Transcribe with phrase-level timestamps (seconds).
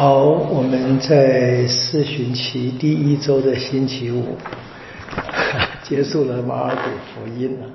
[0.00, 4.34] 好，我们在四旬期第一周的星期五
[5.84, 6.80] 结束了马尔谷
[7.12, 7.66] 福音了，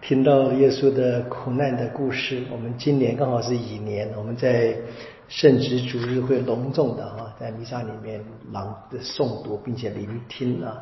[0.00, 2.40] 听到耶稣的苦难的故事。
[2.52, 4.76] 我们今年刚好是乙年，我们在
[5.26, 8.20] 圣职主日会隆重的哈，在弥撒里面
[8.52, 8.72] 朗
[9.02, 10.78] 诵读并且聆听啊。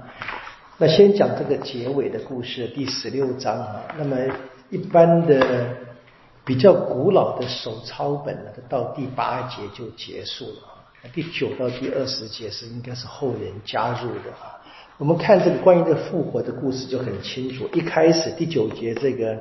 [0.77, 3.85] 那先讲这个结尾的故事，第十六章啊。
[3.97, 4.19] 那么
[4.69, 5.88] 一般的。
[6.49, 11.05] 比较古老的手抄本呢，到第八节就结束了啊。
[11.13, 14.57] 第九到第二十节是应该是后人加入的啊。
[14.97, 17.69] 我们看这个关于这复活的故事就很清楚。
[17.75, 19.39] 一开始第九节这个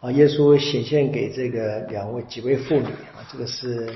[0.00, 3.94] 啊，耶稣显现给这个两位几位妇女啊，这个是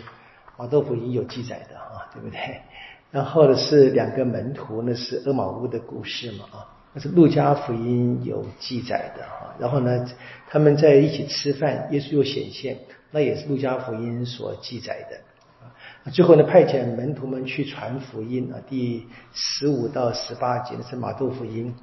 [0.57, 2.39] 马豆福音有记载的啊，对不对？
[3.11, 6.78] 然后呢是两个门徒，那是阿马乌的故事嘛啊。
[6.95, 10.07] 那是路加福音有记载的哈，然后呢，
[10.49, 12.77] 他们在一起吃饭，耶稣又显现，
[13.11, 16.11] 那也是路加福音所记载的。
[16.11, 21.75] 最后呢，派遣门徒们去传福音啊，第十五到十八节是马窦福音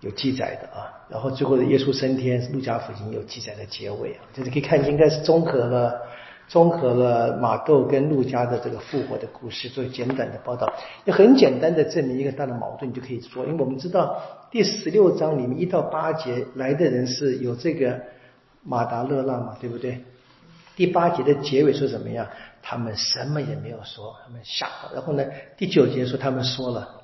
[0.00, 0.90] 有记载的啊。
[1.08, 6.00] 然后最后的耶稣升天路加福音有记载的结尾啊，就是可以看应该是综合了。
[6.50, 10.68] 综合了马窦跟路加的这个复活的故事，做简短的报道，
[11.04, 14.20] 也很简单的证明一个大的矛盾，就可以说，因为我们知道
[14.50, 18.00] 第十六章里面一到八节来的人是有这个
[18.64, 20.02] 马达勒拉嘛，对不对？
[20.74, 22.26] 第八节的结尾说怎么样？
[22.60, 24.92] 他们什么也没有说，他们吓到。
[24.92, 25.24] 然后呢，
[25.56, 27.00] 第九节说他们说了，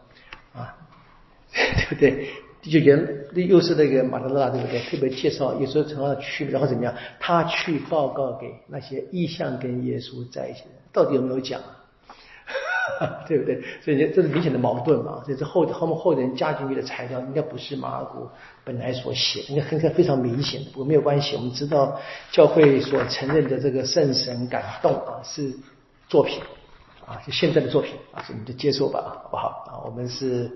[0.54, 0.74] 啊，
[1.54, 2.28] 对不对？
[2.70, 4.80] 就原又是那个马达拉，对不对？
[4.80, 6.94] 特别介绍耶稣成了去，然后怎么样？
[7.20, 11.60] 他去报告给那些意向跟耶稣在一起的，到底有没有讲？
[13.28, 13.60] 对不对？
[13.82, 15.22] 所以这是明显的矛盾嘛。
[15.26, 18.28] 这是后后面后人加进去的材料，应该不是马尔谷
[18.64, 20.70] 本来所写，应该很非常明显的。
[20.70, 22.00] 不过没有关系，我们知道
[22.30, 25.52] 教会所承认的这个圣神感动啊，是
[26.08, 26.40] 作品
[27.04, 29.48] 啊，就现在的作品啊，所以你就接受吧，好不好？
[29.68, 30.50] 啊，我们是。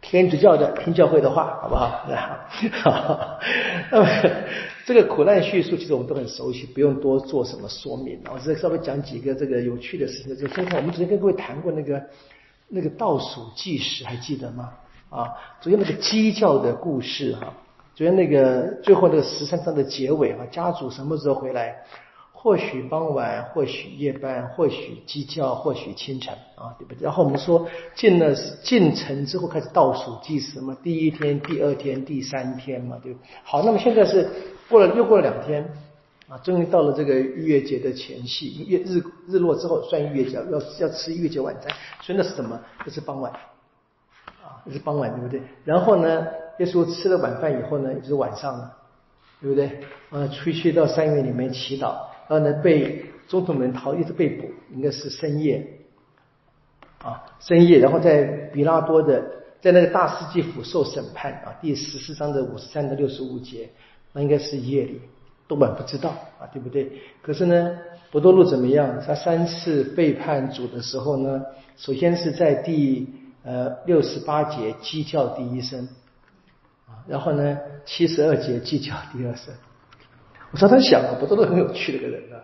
[0.00, 2.04] 天主教的听教会的话，好不好？
[3.90, 4.08] 那 么
[4.84, 8.20] 这个苦难叙述，其实我们都很熟悉，不用多做什么说明。
[8.32, 10.36] 我再稍微讲几个这个有趣的事情。
[10.36, 12.00] 就先看，我们昨天跟各位谈过那个
[12.68, 14.70] 那个倒数计时，还记得吗？
[15.10, 17.52] 啊，昨天那个鸡叫的故事哈，
[17.94, 21.84] 昨天那个最后那个十三章的结尾啊，家主什么时候回来？
[22.46, 27.02] 或许傍晚，或许夜半，或许鸡叫，或许清晨啊，对不对？
[27.02, 33.12] 然后我们说进了进城之后开始倒数计时嘛，第一天、第二天、第三天嘛，对。
[33.12, 34.30] 不对好，那么现在是
[34.68, 35.68] 过了又过了两天
[36.28, 41.68] 啊，终于到了这个逾越节的前夕，月日日落之后算逾越节，要要吃逾越节晚餐，
[42.00, 42.60] 所以那是什么？
[42.84, 43.32] 那是傍晚
[44.40, 45.42] 啊，那是傍晚，对不对？
[45.64, 46.24] 然后呢，
[46.60, 48.72] 耶稣吃了晚饭以后呢，就是晚上了，
[49.40, 49.80] 对不对？
[50.10, 51.96] 啊，出去到山园里面祈祷。
[52.28, 55.66] 然后呢，被总统们逃，一直被捕，应该是深夜
[56.98, 57.78] 啊，深夜。
[57.78, 59.22] 然后在比拉多的，
[59.60, 63.68] 在那个大司祭府受审判啊，第十四章的五十三到六十五节，
[64.12, 65.00] 那应该是夜里，
[65.46, 66.10] 多半不知道
[66.40, 66.90] 啊，对不对？
[67.22, 67.78] 可是呢，
[68.10, 69.00] 博多禄怎么样？
[69.06, 71.42] 他三次背叛主的时候呢，
[71.76, 73.06] 首先是在第
[73.44, 75.88] 呃六十八节鸡叫第一声
[76.86, 79.54] 啊，然后呢七十二节鸡叫第二声。
[80.56, 82.40] 我常常想啊，不都是很有趣的个人啊？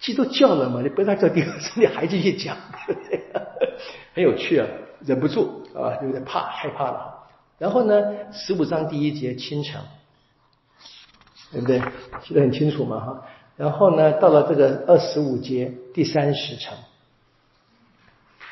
[0.00, 2.56] 鸡都叫了嘛，你不让叫第二声，你还继续讲，
[2.88, 3.20] 对不对？
[4.14, 4.66] 很有趣啊，
[5.06, 7.28] 忍不住啊，有点怕，害怕了。
[7.58, 9.80] 然后呢，十五章第一节清晨，
[11.52, 11.80] 对不对？
[12.24, 13.24] 记得很清楚嘛，哈。
[13.56, 16.76] 然后呢，到了这个二十五节第三十层，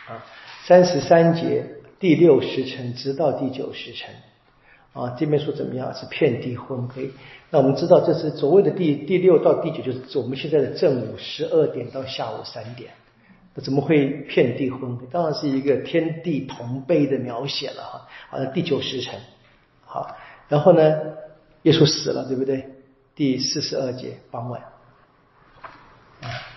[0.06, 0.25] 啊，
[0.62, 1.66] 三十三节
[1.99, 4.09] 第六十层，直到第九十层。
[4.93, 5.95] 啊，这边说怎么样？
[5.95, 7.11] 是遍地昏黑。
[7.51, 12.91] 那我们知道，这是所谓的第第六到第九，就是我们现在的正午十二点到下午三点。
[13.55, 15.06] 那怎么会遍地昏黑？
[15.11, 18.09] 当然是一个天地同悲的描写了哈。
[18.31, 19.19] 好像，第九时辰，
[19.84, 20.17] 好，
[20.49, 20.83] 然后呢，
[21.62, 22.65] 耶稣死了，对不对？
[23.15, 24.61] 第四十二节傍晚，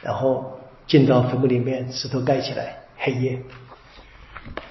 [0.01, 3.41] 然后进到坟墓里面，石头盖起来，黑夜。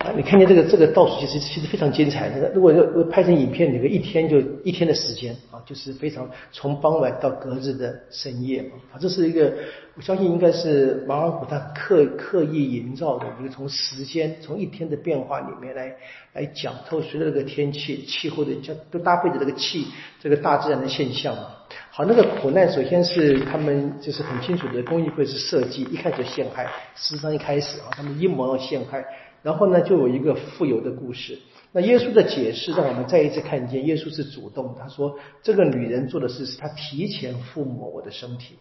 [0.02, 2.28] 啊，你看见这个这个倒数其实其实非常精彩。
[2.28, 8.58] 那个如果要拍成影片，你个一天就一天的时间啊，就是非常从傍晚到隔日的深夜
[8.92, 9.52] 啊，这是一个
[9.94, 15.94] 我相信应该是马尔谷他刻刻意营造的一个从时间从一天的变化里面来
[16.32, 19.86] 来讲透随着这个天气气候的就都搭配着这个气
[20.20, 21.46] 这个大自然的现象嘛。
[21.92, 26.64] 好，那个苦难首先是他们就是很清楚的公益会是设计一开始陷害，
[26.96, 29.04] 事实上一开始啊，他们阴谋要陷害。
[29.42, 31.38] 然后呢，就有一个富有的故事。
[31.72, 34.74] 那耶稣的解释让我们再一次看见，耶稣是主动。
[34.78, 38.56] 他说：“这个女人做的事是她提前附魔我的身体，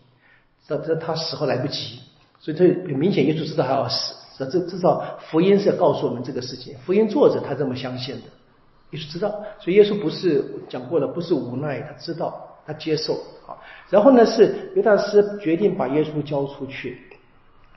[0.68, 2.00] 这这她死后来不及，
[2.39, 4.16] 所以这很明显，耶稣知道她要死。
[4.50, 8.22] 至至少福音是要告诉我们这个事情，福音作者他这么相信的，
[8.89, 9.30] 耶稣知道，
[9.60, 13.54] 所以耶稣不是讲过了，不是无奈，他知道，他接受啊。
[13.92, 16.98] 然后呢，是犹大师决定把耶稣交出去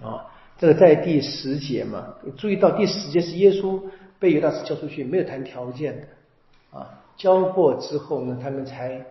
[0.00, 0.24] 啊。
[0.58, 3.80] 这个在第十节嘛，注意到第十节是耶稣
[4.18, 7.02] 被犹大师交出去，没有谈条件的啊。
[7.16, 9.04] 交过之后呢，他们才。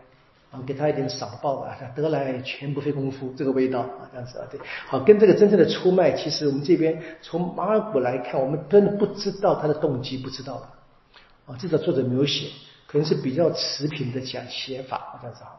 [0.53, 10.67] 啊，给他一点赏报吧，得来全不费功夫，这个味道啊，这样子啊，对，好，跟这个真正的出卖，其实我们这边从马尔谷来看，我们真的不知道他的动机，不知道的，
[11.47, 12.49] 啊，至少作者没有写，
[12.85, 15.57] 可能是比较持平的讲写法，这样子啊，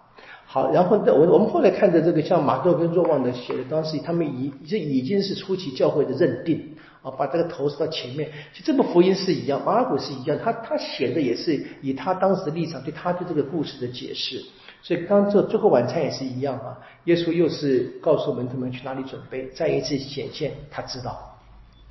[0.54, 14.40] 好，然后呢我我们后来看的这个像马窦跟若望的写的，当时他们已这已经是初期教会的认定啊，把这个投射到前面，其实这部福音是一样，马尔谷是一样，他他写的也是以他当时的立场对他对这个故事的解释。
[14.80, 16.78] 所以，当这最后晚餐也是一样啊。
[17.06, 21.36] 耶稣又是告诉门徒们去哪里准备，再一次显现，他知道，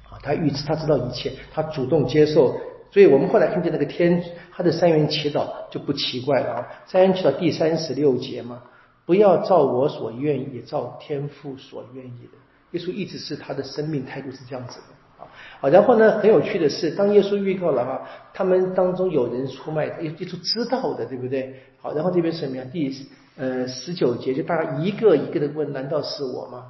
[0.09, 2.55] 啊，他预知，他知道一切，他主动接受。
[2.93, 6.67] 所以我们后来看见那个天，他的三元祈祷就不奇怪了啊。
[6.85, 8.61] 三元祈祷第三十六节嘛，
[9.03, 12.37] 不要照我所愿意，照天父所愿意的。
[12.77, 15.27] 耶稣一直是他的生命态度是这样子的啊。
[15.59, 16.19] 好，然后呢？
[16.19, 21.63] 很有趣的是，当耶稣预告了哈，他们当中有人出卖，耶稣知道的，对不对？
[21.81, 22.63] 好，然后这边是什么呀？
[22.71, 22.95] 第
[23.37, 26.65] 呃十九节，就大家一个一个的问：难道是我吗？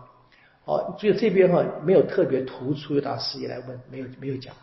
[0.63, 4.55] 好，只有这边哈没有特别突出，有大师也来问，没有没有讲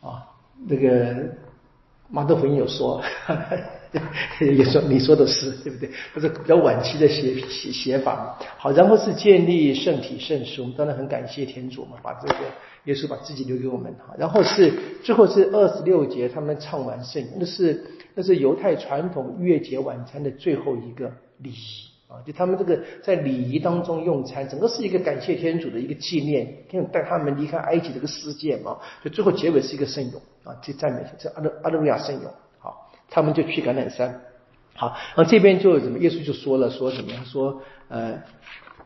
[0.00, 0.38] 啊。
[0.66, 1.14] 那个
[2.08, 3.02] 马德福音有说。
[4.38, 5.90] 也说你说的是对不对？
[6.14, 8.38] 这是比较晚期的写写写法。
[8.56, 12.34] 好，然后是建立圣体圣书，我们当然很感谢天主嘛，把这个
[12.84, 13.92] 耶稣把自己留给我们。
[13.94, 14.72] 哈，然后是
[15.02, 17.84] 最后是二十六节，他们唱完圣，那是
[18.14, 28.78] 那是犹太传统月节晚餐的最后一个礼仪啊，就他们这个在礼仪当中用餐，整个是一个感谢天主的一个纪念，天主带他们离开埃及这个世界嘛。
[29.04, 32.24] 就最后结尾是一个圣咏啊，这赞美这阿勒阿勒路亚圣咏。
[32.58, 34.20] 好他们就去橄榄山，
[34.74, 35.98] 好，然后这边就怎么？
[35.98, 37.24] 耶稣就说了，说怎么样？
[37.24, 38.22] 说呃，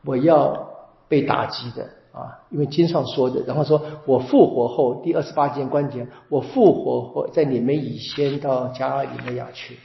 [0.05, 0.71] 我要
[1.09, 1.83] 被打击的
[2.13, 3.43] 啊，因为经上说的。
[3.47, 9.77] 然后说我复活后，第二十八节关键，我复活后，在你们以先到加里利亚去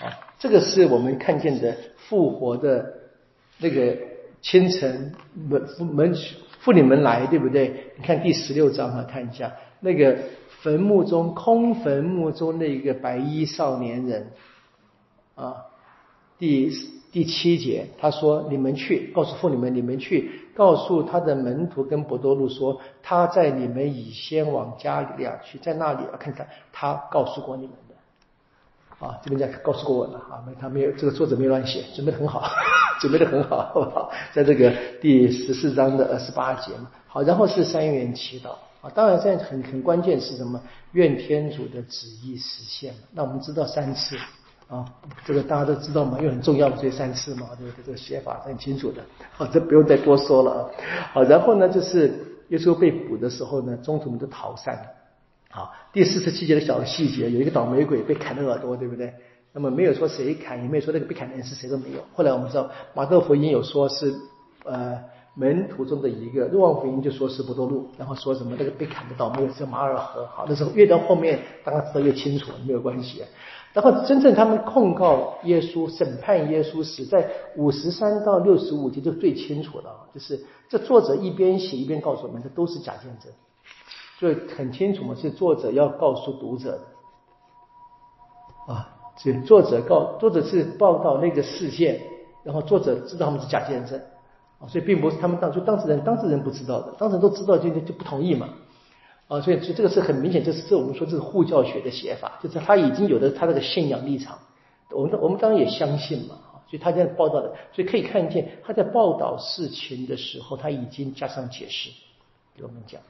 [0.00, 2.94] 啊，这个是我们看见的复活的
[3.58, 3.96] 那个
[4.40, 5.62] 清晨门
[5.92, 6.14] 门
[6.60, 7.92] 妇女们来，对不对？
[7.96, 10.16] 你看第十六章啊，看一下那个。
[10.60, 14.32] 坟墓中空坟墓中那个白衣少年人，
[15.36, 15.54] 啊，
[16.36, 16.68] 第
[17.12, 27.76] 第七节他说：“你们去告诉妇女们，你们去告诉他的门徒跟伯多禄说，他在你们以先往加里亚去，在那里啊，看看他告诉过你们，
[28.98, 32.48] 啊，这边在告诉过我了啊，没他没有这个作者没乱写，准备的很好，
[33.00, 34.10] 准备的很好，好不好？
[34.32, 38.50] 在这个第十四章的二十八节嘛，好，然后是三元祈祷。”
[38.80, 40.60] 啊，当然，现在很很关键是什么？
[40.92, 44.16] 愿天主的旨意实现那我们知道三次
[44.68, 44.84] 啊，
[45.24, 47.84] 这个大家都知道嘛，因为很重要的这三次嘛，对不对？
[47.86, 49.02] 这个写法很清楚的。
[49.32, 50.70] 好，这不用再多说了啊。
[51.12, 54.82] 好，然后呢，就是耶稣被捕的时候呢，中途们都逃散了。
[55.50, 59.14] 好，第四十七节的小细节，有一个倒霉鬼被砍了耳朵，对不对？
[59.52, 62.00] 那么没有说谁砍，也没有说那个被砍的人是谁都没有。
[62.14, 64.14] 后来我们知道马窦福音有说是
[64.64, 64.98] 呃。
[65.34, 73.22] 门徒中的一个，若望福音就说是不多路，然后说什么那个被砍的倒霉是马尔河，好，那时候越到后面，大家知道越清楚，没有关系。
[73.72, 83.32] 然后真正他们控告耶稣、审判耶稣时，在五十三到六十五节就最清楚了，就是这作者一边写一边告诉我们，这都是假见证，
[84.18, 86.72] 所以很清楚嘛，是作者要告诉读者
[88.66, 92.00] 的啊，这作者告作者是报道那个事件，
[92.42, 94.00] 然后作者知道他们是假见证。
[94.58, 98.48] 啊，所以并不是他们当就当事人，当事人不知道的，当事人都知道就就不同意嘛。
[99.28, 104.36] 啊，所以所以这个是很明显，这是这我们说这是护教学的写法，就是他已经有的他这个信仰立场，
[104.90, 106.34] 我们我们当然也相信嘛。
[106.66, 111.90] 所以他这样报道的，所以可以看见他在报道事情的时候，他已经加上解释
[112.56, 113.00] 给我们讲。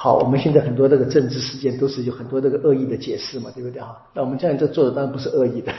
[0.00, 4.00] 好，我们现在很多这个政治事件都是有很多这个恶意的解释嘛，对不对哈？
[4.14, 5.72] 那我们这样这做的当然不是恶意的。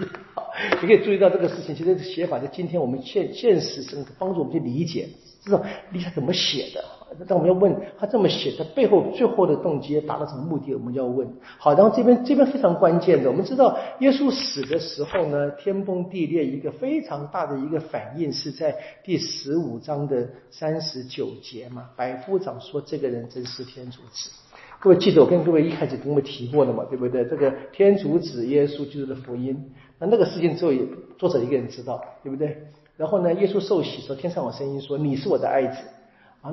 [0.82, 5.08] 你可以注意到这个事情，其实写法在今天我们现现实生帮助我们去理解，
[5.42, 6.84] 知道理解怎么写的。
[7.26, 10.74] 但我们要问他这么写，他背后最后的动机达到什么目的？
[10.74, 11.26] 我们要问。
[11.58, 21.90] 好，然后这边这边非常关键的，我们知道耶稣死的时候呢，天崩地裂，一个非常大的一个反应是在第十五章的三十九节嘛。
[21.96, 24.30] 百夫长说这个人真是天主子。
[24.78, 27.24] 各位记得我跟各位一开始跟我们提过的嘛，对不对？
[27.24, 29.72] 这个天主子耶稣就是的福音。
[29.98, 32.58] 那那个事情只有作者一个人知道，对不对？
[32.98, 35.78] 然后呢，耶稣受洗说，天上有声音说：“你是我的爱子。”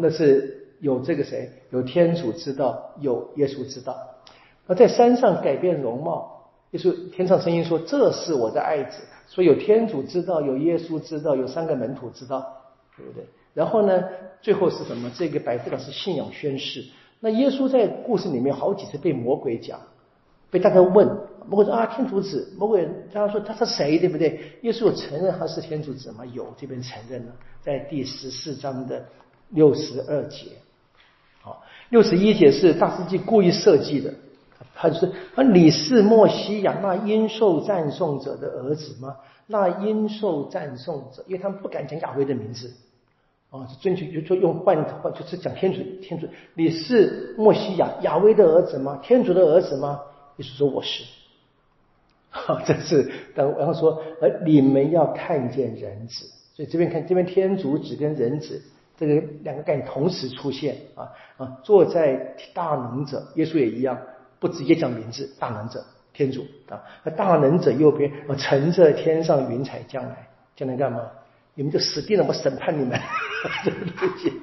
[0.01, 1.51] 那是有这个谁？
[1.71, 3.97] 有天主知道，有耶稣知道。
[4.67, 12.45] 那在山上改变容貌，耶稣天上声音说：“这是我的爱子。”所以有天主知道，有耶稣知道，有三个门徒知道，
[12.95, 13.25] 对不对？
[13.53, 14.03] 然后呢，
[14.41, 15.11] 最后是什么？
[15.15, 16.83] 这个百分是信仰宣誓。
[17.19, 19.79] 那耶稣在故事里面好几次被魔鬼讲，
[20.49, 21.07] 被大家问，
[21.47, 22.53] 魔鬼说啊，天主子。
[22.57, 24.39] 魔鬼大家说他是谁，对不对？
[24.61, 26.25] 耶稣有承认他是天主子吗？
[26.33, 29.05] 有，这边承认了，在第十四章的
[29.53, 30.47] 六十二节。
[31.41, 34.13] 好，六十一节是大司机故意设计的，
[34.75, 35.05] 他就是
[35.35, 39.15] 啊，你是莫西亚那应受赞颂者的儿子吗？
[39.47, 42.73] 那应受赞颂者，因为他们不敢讲亚威的名字。
[43.49, 48.99] 啊，是尊就就用换换，就是讲天主，天主，你是莫西亚亚威的儿子吗？
[49.03, 49.99] 天主的儿子吗？
[50.37, 51.03] 耶稣说我是。
[52.31, 58.59] 好，这是等然后说，而你们要看见人子，所以这边看这边天主子跟人子
[58.97, 63.97] 这个两个概念同时出现啊啊，坐在大能者，耶稣也一样，
[64.39, 65.83] 不直接讲名字，大能者
[66.13, 71.09] 天主啊，那大能者右边，我乘着天上云彩将来，将来干嘛？
[71.55, 72.99] 你们就死定了，我审判你们，
[73.63, 74.33] 这个东西，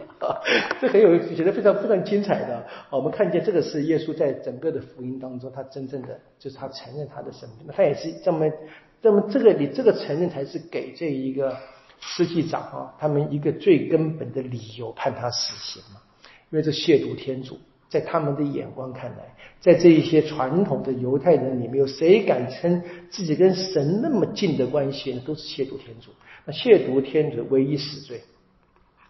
[0.80, 2.64] 这很有意思，写得非常非常精彩的。
[2.88, 8.48] 我们看见这个是耶稣在整个的福音当中，他真正的就是他承认他的身份，他也是这么
[9.02, 11.56] 这么这个你这个承认才是给这一个
[12.00, 16.00] 司祭长啊，他们一个最根本的理由判他死刑嘛，
[16.50, 25.22] 因为这亵渎天主，在他们的眼光看来，在这一些传统的犹太人里面，有谁敢称自己跟神那么近的关系呢？
[25.26, 26.10] 都是亵渎天主。
[26.46, 28.22] 那亵渎天主唯一死罪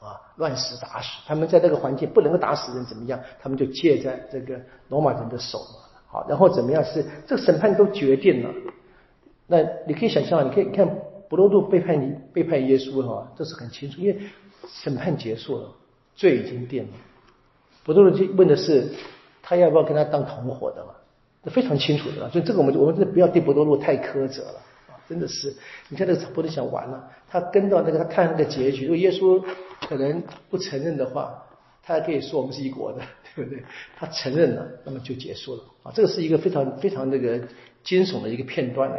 [0.00, 1.08] 啊，乱石打死。
[1.26, 3.20] 他们在这个环境不能够打死人，怎么样？
[3.40, 5.88] 他们就借在这个罗马人的手嘛。
[6.08, 6.82] 好，然后怎么样？
[6.84, 8.52] 是这个审判都决定了。
[9.46, 10.88] 那你可以想象，你可以看
[11.30, 14.18] 伯罗度背叛你，背叛耶稣哈，这是很清楚，因为
[14.66, 15.70] 审判结束了，
[16.16, 16.88] 罪已经定了。
[17.84, 18.88] 伯多禄就问的是，
[19.40, 20.90] 他要不要跟他当同伙的嘛？
[21.44, 24.98] 这非常清楚的，所以这个我们我们真的不要对伯多禄太苛责了啊。
[25.08, 25.54] 真的是，
[25.88, 29.40] 你看那个伯多想完了，他跟到那个他看那个结局，如果耶稣
[29.88, 30.20] 可能
[30.50, 31.40] 不承认的话，
[31.82, 33.00] 他还可以说我们是一国的，
[33.36, 33.62] 对不对？
[33.96, 35.92] 他承认了，那么就结束了啊！
[35.94, 37.40] 这个是一个非常非常那个
[37.82, 38.96] 惊悚的一个片段了，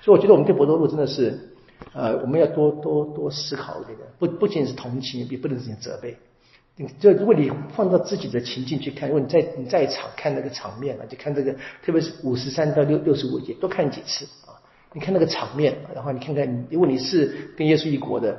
[0.00, 1.53] 所以我觉得我们对伯多禄真的是，
[1.94, 6.16] 呃，我们要多多多思考这个，不不仅是同情，也不能进行责备。
[6.98, 14.58] 就如果你放到自己的情境去看，如果你在你在场看那个场面啊，就看这个，特别是五十三到六六十五节，多看几次啊。
[14.92, 18.38] 你看那个场面，然后你看看，如果你是跟耶稣一国的，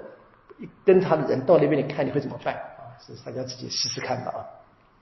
[0.84, 2.92] 跟他的人到那边，你看你会怎么办啊？
[3.06, 4.34] 是大家自己试试看吧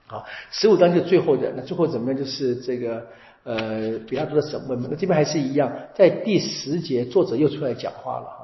[0.06, 0.18] 啊！
[0.18, 2.18] 好，十五章就最后的，那最后怎么样？
[2.18, 3.06] 就是这个
[3.44, 4.88] 呃比拉多的审问嘛。
[4.90, 8.43] 那这边还是一样，在第十节，作者又出来讲话了，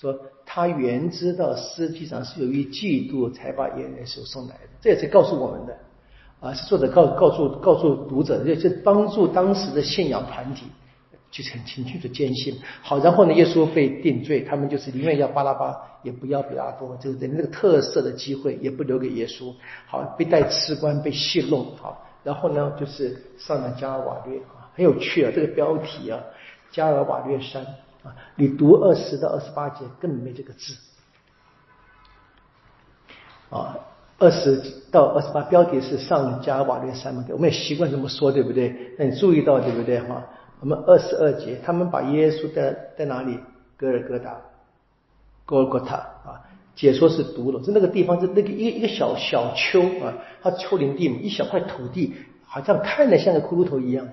[0.00, 5.76] 说他原知道实际上是由于嫉妒才把耶稣送来的，这也是告诉我们的
[6.40, 10.66] 啊，是作者告告诉告诉读者，也是帮助当时的信仰团体。
[11.30, 19.52] 去澄清去的坚信，好，然后呢，耶稣被定罪，他们就是宁愿要巴拉巴，也不要比拉多，就是那个特色的机会也不留给耶稣，
[19.86, 26.18] 好，被带吃官，被戏弄，好，然后呢，就是上了加尔瓦略啊，很有趣啊，这个标题啊，
[26.70, 27.62] 加尔瓦略山。
[28.36, 30.74] 你读二十到二十八节根本没这个字
[33.50, 33.78] 啊，
[34.18, 38.94] 二十到二十八标题是上加尔瓦略山嘛，我们也习惯这么说，对不对？
[38.98, 40.26] 那你注意到对不对哈？
[40.60, 43.38] 我们二十二节，他们把耶稣在在哪里？
[43.76, 44.36] 哥尔哥达，
[45.46, 46.42] 哥尔哥塔啊，
[46.74, 52.12] 解说是毒了，就那个地方是那个一一个小小丘啊，它丘陵地嘛，一小块土地，
[52.44, 54.08] 好像看着像个骷髅头一样，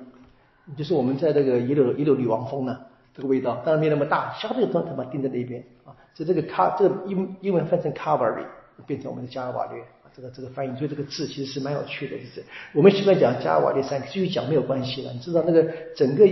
[0.78, 2.78] 就是我们在那个一楼一楼女王峰呢，
[3.16, 8.46] 这个味道，当然没那么大，小的地方他妈定在那边啊，所以这个卡，这个英英文翻成 Calvary，
[8.86, 9.82] 变成我们的加尔瓦略。
[10.16, 12.42] 这个这个翻译，所以这个字其实是蛮有趣的，就是
[12.74, 15.12] 我们习惯讲加尔瓦列山，继续讲没有关系了。
[15.12, 15.62] 你知道那个
[15.94, 16.26] 整个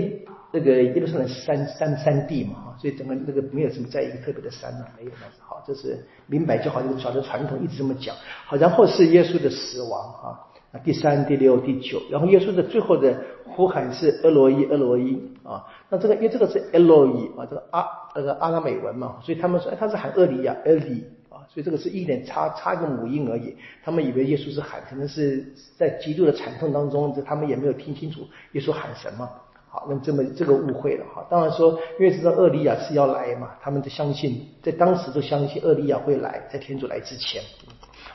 [0.53, 6.81] 那个耶路撒冷山山山地嘛，哈，所以整个那个没有什么在一个特别的山啊，没有那好，这是明白就好。
[6.81, 8.15] 这个小的传统一直这么讲。
[8.45, 13.21] 好，然后是耶稣的死亡啊，第三、第六、第九，然后耶稣的最后的
[13.55, 15.65] 呼喊是俄罗伊，俄罗伊啊。
[15.89, 21.45] 那这个因为这个是俄罗伊啊，这个阿那个阿拉美文嘛，所以他们说他是喊厄里亚，厄里啊。
[21.53, 25.45] 所以这个是一点差差一个母音而已，他们以为耶稣是喊，可能是
[25.77, 28.21] 在极度的惨痛当中，这他们也没有听清楚
[28.53, 29.29] 耶稣喊什么。
[29.69, 31.25] 好，那这么这个误会了哈。
[31.31, 37.41] 当然说，因为知道厄利亚是要来嘛，他们都相信，在当时都相信厄利亚会来，在天主来之前。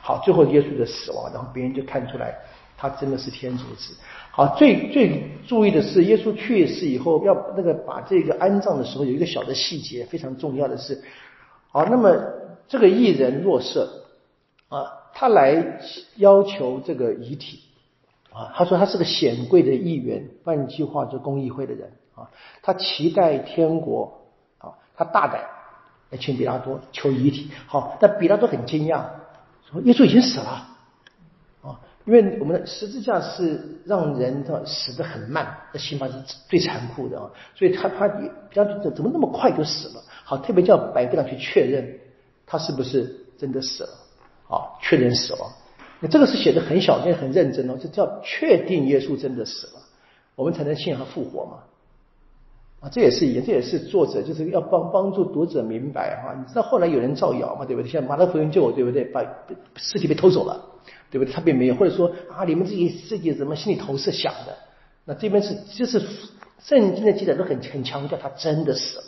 [0.01, 2.33] 好，最后耶稣的死亡，然后别人就看出来
[2.79, 3.93] 他真的是天主子。
[4.31, 11.03] 好，最最注意的是，耶稣去世以后要那个把这个安葬的时候有一个小的细节，非常重要的是，
[11.71, 12.15] 好，那么。
[12.71, 14.05] 这个艺人若瑟
[14.67, 15.79] 啊，他来
[16.17, 17.61] 要求这个遗体
[18.31, 22.29] 啊，他说他是个显贵的议员，换句话就公议会的人啊，
[22.61, 24.21] 他期待天国
[24.59, 25.41] 啊，他大胆
[26.11, 27.49] 来请比拉多求遗体。
[27.65, 29.01] 好，但比拉多很惊讶，
[29.71, 30.68] 说耶稣已经死了，
[32.09, 36.13] 因为我们的十字架是让人的死的很慢，那刑罚是
[36.47, 40.01] 最残酷的啊，所以他他比拉多怎么那么快就死了？
[40.23, 41.99] 好，特别叫百夫长去确认
[42.47, 43.89] 他是不是真的死了。
[44.49, 45.51] 啊，确认死亡，
[45.99, 49.73] 那这个是写的很小心、很认真哦，这叫确定耶稣真的死了，
[50.35, 51.59] 我们才能信他复活嘛。
[52.79, 56.33] 啊，这也是也这也是作者就是要帮帮助读者明白哈。
[56.35, 57.91] 你知道后来有人造谣嘛，对不对？
[57.91, 59.03] 像马太福音救我对不对？
[59.03, 59.23] 把
[59.75, 60.59] 尸体被偷走了，
[61.11, 61.33] 对不对？
[61.33, 64.57] 他并没有，或者说啊，你们自己自己怎么心里头是想的？
[65.05, 66.01] 那这边是就是
[66.59, 69.05] 圣经的记载都很很强调他真的死了。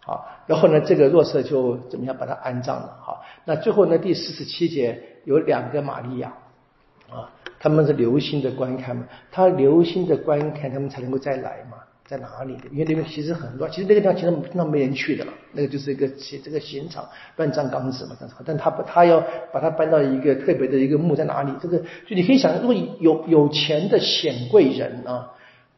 [0.00, 2.98] 好，然后呢，这个弱色就怎么样把他安葬了？
[3.00, 6.34] 好，那最后呢，第四十七节有两个玛利亚
[7.10, 12.56] 啊，他们是留心的观看嘛，他留心的观看，他们才能够再来嘛，在哪里？
[12.70, 16.08] 因为那边其实很乱，其实那个地方其实那没人去的了，那个就是一个
[16.42, 18.42] 这个刑场乱葬岗子嘛，这样子。
[18.44, 19.20] 但他他要
[19.52, 21.52] 把它搬到一个特别的一个墓在哪里？
[21.62, 25.30] 这个就你可以想，如果有有钱的显贵人啊。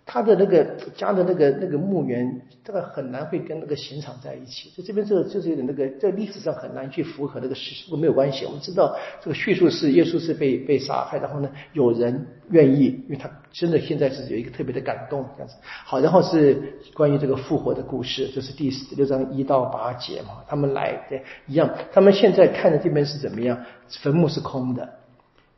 [0.08, 4.70] 他的那个家的那个那个墓园，这个很难会跟那个刑场在一起。
[4.70, 8.44] 就这边这个就是有点那个，在历史上很难去符合那个事，不过没有关系。
[8.46, 15.56] 我们知道这个叙述是耶稣是被被杀害，然后呢有人愿意，因为他真的现在是有一个特别的感动这样子。
[15.62, 20.44] 好，然后是关于这个复活的故事，这是第十六章一到八节嘛。
[20.46, 23.60] 他们来的一样，他们现在看的这边是怎么样？
[23.88, 24.88] 坟墓是空的，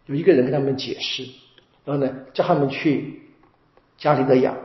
[0.06, 1.24] 有一个人跟他们解释，
[1.84, 3.27] 然后呢叫他们去。
[3.98, 4.56] 加利利亚，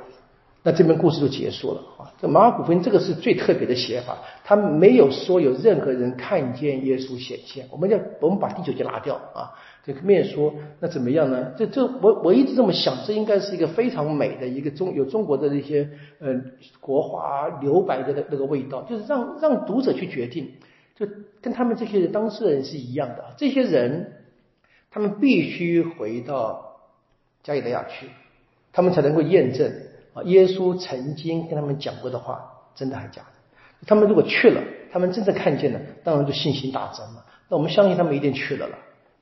[0.61, 2.13] 那这篇故事就结束了啊。
[2.21, 7.65] 这马尔古福音这个是最特别的写法，他没有说有任何人看见耶稣显现。
[7.71, 9.51] 我们要我们把第九节拿掉啊，
[9.83, 11.51] 这个面说那怎么样呢？
[11.57, 16.39] 这这我我一直这么想，这应该是一个非常美的一个中有中国的那些呃
[16.79, 20.51] 国画留白的那个味道，就是让让读者去决定，
[20.95, 21.07] 就
[21.41, 23.33] 跟他们这些当事人是一样的。
[23.37, 24.13] 这些人
[24.91, 26.77] 他们必须回到
[27.41, 28.07] 加利利亚去。
[28.73, 29.71] 他们才能够验证
[30.13, 32.43] 啊，耶稣曾经跟他们讲过的话，
[32.75, 33.85] 真的还假的？
[33.87, 37.23] 他们如果去了，他们真正看见了，当然就信心大增了。
[37.49, 38.77] 那我们相信他们一定去了了，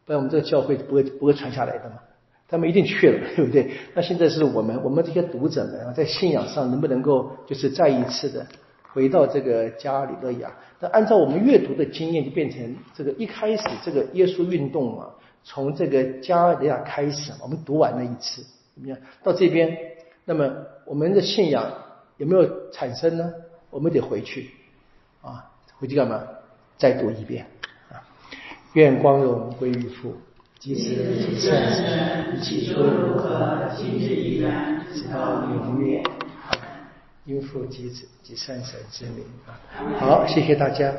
[0.05, 1.95] 不然我们这个教会不会不会传下来的嘛。
[2.47, 3.71] 他们一定去了， 对不对？
[3.93, 8.45] 那现在是我们我们这些读者们啊，在信仰上能不能够就是再一次的
[8.93, 10.51] 回到这个加里勒亚？
[10.79, 15.07] 那按照我们阅读的经验，就变成这个一开始这个耶稣运动啊，
[15.43, 18.43] 从这个加里亚开始，我们读完了一次。
[18.81, 18.97] 怎么样？
[19.21, 19.77] 到这边，
[20.25, 20.51] 那么
[20.85, 21.71] 我们的信仰
[22.17, 23.31] 有没有产生呢？
[23.69, 24.49] 我们得回去
[25.21, 26.23] 啊，回去干嘛？
[26.77, 27.45] 再读一遍
[27.91, 28.01] 啊！
[28.73, 30.15] 愿光荣归于父，
[30.57, 36.03] 及子及圣神，起初如何，今日依然，直到永远。
[37.25, 39.61] 因父及子及圣神之名啊！
[39.99, 40.91] 好，谢谢大家。